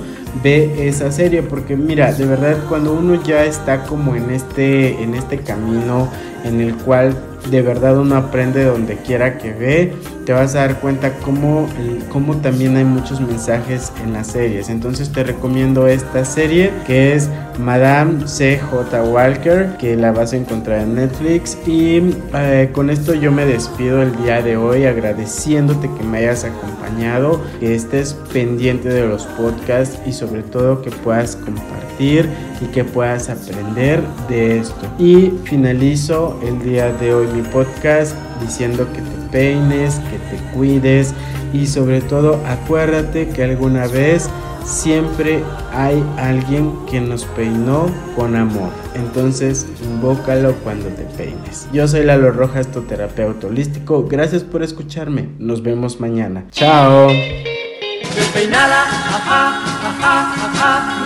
Ve 0.44 0.88
esa 0.88 1.12
serie 1.12 1.42
porque 1.42 1.76
mira, 1.76 2.14
de 2.14 2.28
verdad 2.28 2.58
cuando 2.70 2.94
uno 2.94 3.16
ya 3.24 3.46
está 3.46 3.82
como 3.86 4.16
en 4.16 4.30
este 4.30 5.02
en 5.02 5.16
este 5.16 5.40
camino 5.40 6.08
en 6.44 6.62
el 6.62 6.76
cual 6.76 7.16
de 7.50 7.62
verdad 7.62 7.98
uno 7.98 8.16
aprende 8.16 8.64
donde 8.64 8.98
quiera 8.98 9.38
que 9.38 9.54
ve, 9.54 9.94
te 10.26 10.34
vas 10.34 10.56
a 10.56 10.62
dar 10.62 10.80
cuenta 10.80 11.14
cómo, 11.24 11.70
cómo 12.10 12.38
también 12.38 12.76
hay 12.76 12.84
muchos 12.84 13.22
mensajes 13.22 13.92
en 14.04 14.14
las 14.14 14.28
series. 14.28 14.70
Entonces 14.70 15.12
te 15.12 15.24
recomiendo 15.24 15.88
esta 15.88 16.26
serie 16.26 16.72
que 16.88 17.14
es 17.14 17.30
Madame 17.60 18.24
CJ 18.26 19.12
Walker, 19.12 19.78
que 19.78 19.96
la 19.96 20.12
vas 20.12 20.34
a 20.34 20.38
encontrar 20.38 20.82
en 20.82 20.96
Netflix. 20.96 21.58
Y 21.68 22.16
eh, 22.34 22.70
con 22.74 22.90
esto 22.90 23.14
yo 23.14 23.32
me 23.32 23.46
despido 23.46 24.02
el 24.02 24.16
día 24.24 24.42
de 24.42 24.58
hoy 24.58 24.86
agradeciéndote 24.86 25.90
que 25.96 26.04
me 26.04 26.20
hayas 26.20 26.44
acompañado, 26.44 27.42
que 27.60 27.76
estés 27.76 28.16
pendiente 28.34 28.90
de 28.90 29.08
los 29.08 29.26
podcasts 29.26 30.00
y 30.08 30.12
sobre 30.12 30.42
todo 30.42 30.82
que 30.82 30.90
puedas 30.90 31.36
compartir 31.36 31.95
y 32.00 32.66
que 32.74 32.84
puedas 32.84 33.30
aprender 33.30 34.02
de 34.28 34.60
esto. 34.60 34.88
Y 35.00 35.32
finalizo 35.44 36.40
el 36.44 36.62
día 36.64 36.92
de 36.94 37.14
hoy 37.14 37.28
mi 37.28 37.42
podcast 37.42 38.16
diciendo 38.42 38.88
que 38.94 39.02
te 39.02 39.30
peines, 39.32 39.96
que 40.12 40.18
te 40.36 40.44
cuides 40.54 41.14
y 41.54 41.68
sobre 41.68 42.02
todo 42.02 42.40
acuérdate 42.46 43.30
que 43.30 43.44
alguna 43.44 43.88
vez 43.88 44.30
siempre 44.66 45.44
hay 45.74 46.04
alguien 46.18 46.74
que 46.90 47.00
nos 47.00 47.26
peinó 47.26 47.86
con 48.16 48.36
amor. 48.36 48.72
Entonces, 48.96 49.68
invócalo 49.84 50.54
cuando 50.64 50.88
te 50.88 51.04
peines. 51.04 51.68
Yo 51.72 51.88
soy 51.88 52.04
Lalo 52.04 52.32
Rojas, 52.32 52.68
tu 52.72 52.82
terapeuta 52.82 53.48
holístico. 53.48 54.06
Gracias 54.08 54.44
por 54.44 54.64
escucharme. 54.64 55.30
Nos 55.40 55.62
vemos 55.62 56.00
mañana. 56.00 56.46
Chao. 56.52 57.10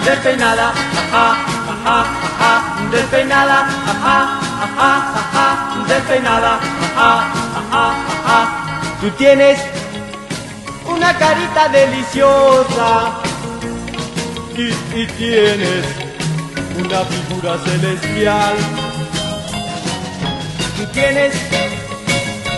Despeinada, 0.06 0.74
despeinada, 2.92 3.60
despeinada. 5.88 6.60
Tú 9.02 9.10
tienes 9.12 9.60
una 10.86 11.18
carita 11.18 11.70
deliciosa 11.70 13.12
y, 14.56 14.70
y 15.00 15.08
tienes 15.18 15.86
una 16.78 17.00
figura 17.06 17.58
celestial. 17.65 18.56
Tú 20.78 20.86
tienes 20.94 21.36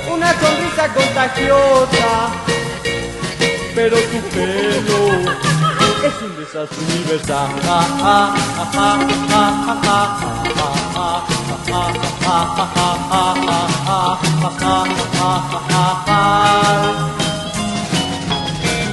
una 0.08 0.34
sonrisa 0.34 0.88
contagiosa 0.94 2.32
pero 3.76 3.98
tu 3.98 4.20
pelo 4.30 5.51
es 6.04 6.22
un 6.22 6.36
desastre 6.36 6.78
universal. 6.96 7.50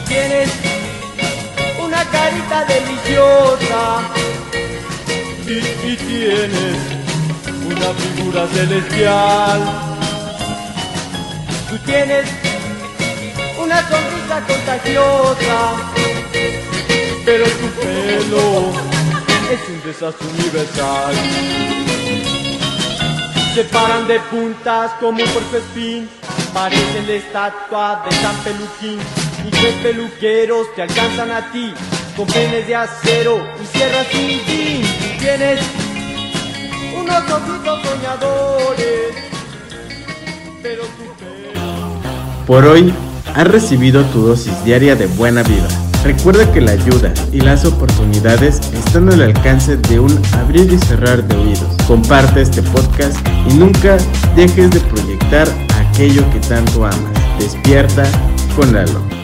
Tienes 0.06 0.50
una 1.82 2.04
carita 2.04 2.64
deliciosa 2.64 3.82
y, 5.46 5.58
y 5.92 5.96
tienes 5.96 6.78
una 7.64 7.94
figura 7.94 8.46
celestial. 8.48 9.60
Tú 11.70 11.78
tienes 11.86 12.26
una 13.62 13.88
sonrisa 13.88 14.46
contagiosa, 14.46 15.87
pero 17.28 17.44
tu 17.44 17.68
pelo 17.78 18.72
es 19.52 19.68
un 19.68 19.82
desastre 19.84 20.26
universal. 20.28 21.14
Se 23.54 23.64
paran 23.64 24.08
de 24.08 24.18
puntas 24.30 24.92
como 24.98 25.18
un 25.22 25.56
espín, 25.56 26.08
parecen 26.54 27.06
la 27.06 27.12
estatua 27.12 28.02
de 28.06 28.16
San 28.16 28.34
Peluquín, 28.36 28.98
y 29.46 29.50
tres 29.50 29.74
peluqueros 29.82 30.74
te 30.74 30.82
alcanzan 30.82 31.30
a 31.30 31.52
ti, 31.52 31.74
con 32.16 32.26
penes 32.28 32.66
de 32.66 32.74
acero 32.74 33.46
y 33.62 33.76
sierras 33.76 34.06
sin 34.10 34.40
fin. 34.40 34.82
Tienes 35.18 35.60
unos 36.98 37.30
ojitos 37.30 37.78
soñadores, 37.88 39.14
pero 40.62 40.82
tu 40.82 41.04
pelo... 41.20 42.46
Por 42.46 42.64
hoy 42.64 42.94
Has 43.34 43.46
recibido 43.46 44.02
tu 44.06 44.22
dosis 44.22 44.64
diaria 44.64 44.96
de 44.96 45.06
buena 45.06 45.42
vida. 45.42 45.87
Recuerda 46.04 46.50
que 46.52 46.60
la 46.60 46.72
ayuda 46.72 47.12
y 47.32 47.40
las 47.40 47.64
oportunidades 47.64 48.60
están 48.72 49.12
al 49.12 49.22
alcance 49.22 49.76
de 49.76 50.00
un 50.00 50.20
abrir 50.34 50.72
y 50.72 50.78
cerrar 50.78 51.26
de 51.26 51.36
oídos. 51.36 51.76
Comparte 51.86 52.42
este 52.42 52.62
podcast 52.62 53.16
y 53.50 53.54
nunca 53.54 53.96
dejes 54.36 54.70
de 54.70 54.80
proyectar 54.80 55.48
aquello 55.76 56.22
que 56.30 56.40
tanto 56.40 56.86
amas. 56.86 57.38
Despierta 57.38 58.04
con 58.56 58.72
Lalo. 58.72 59.17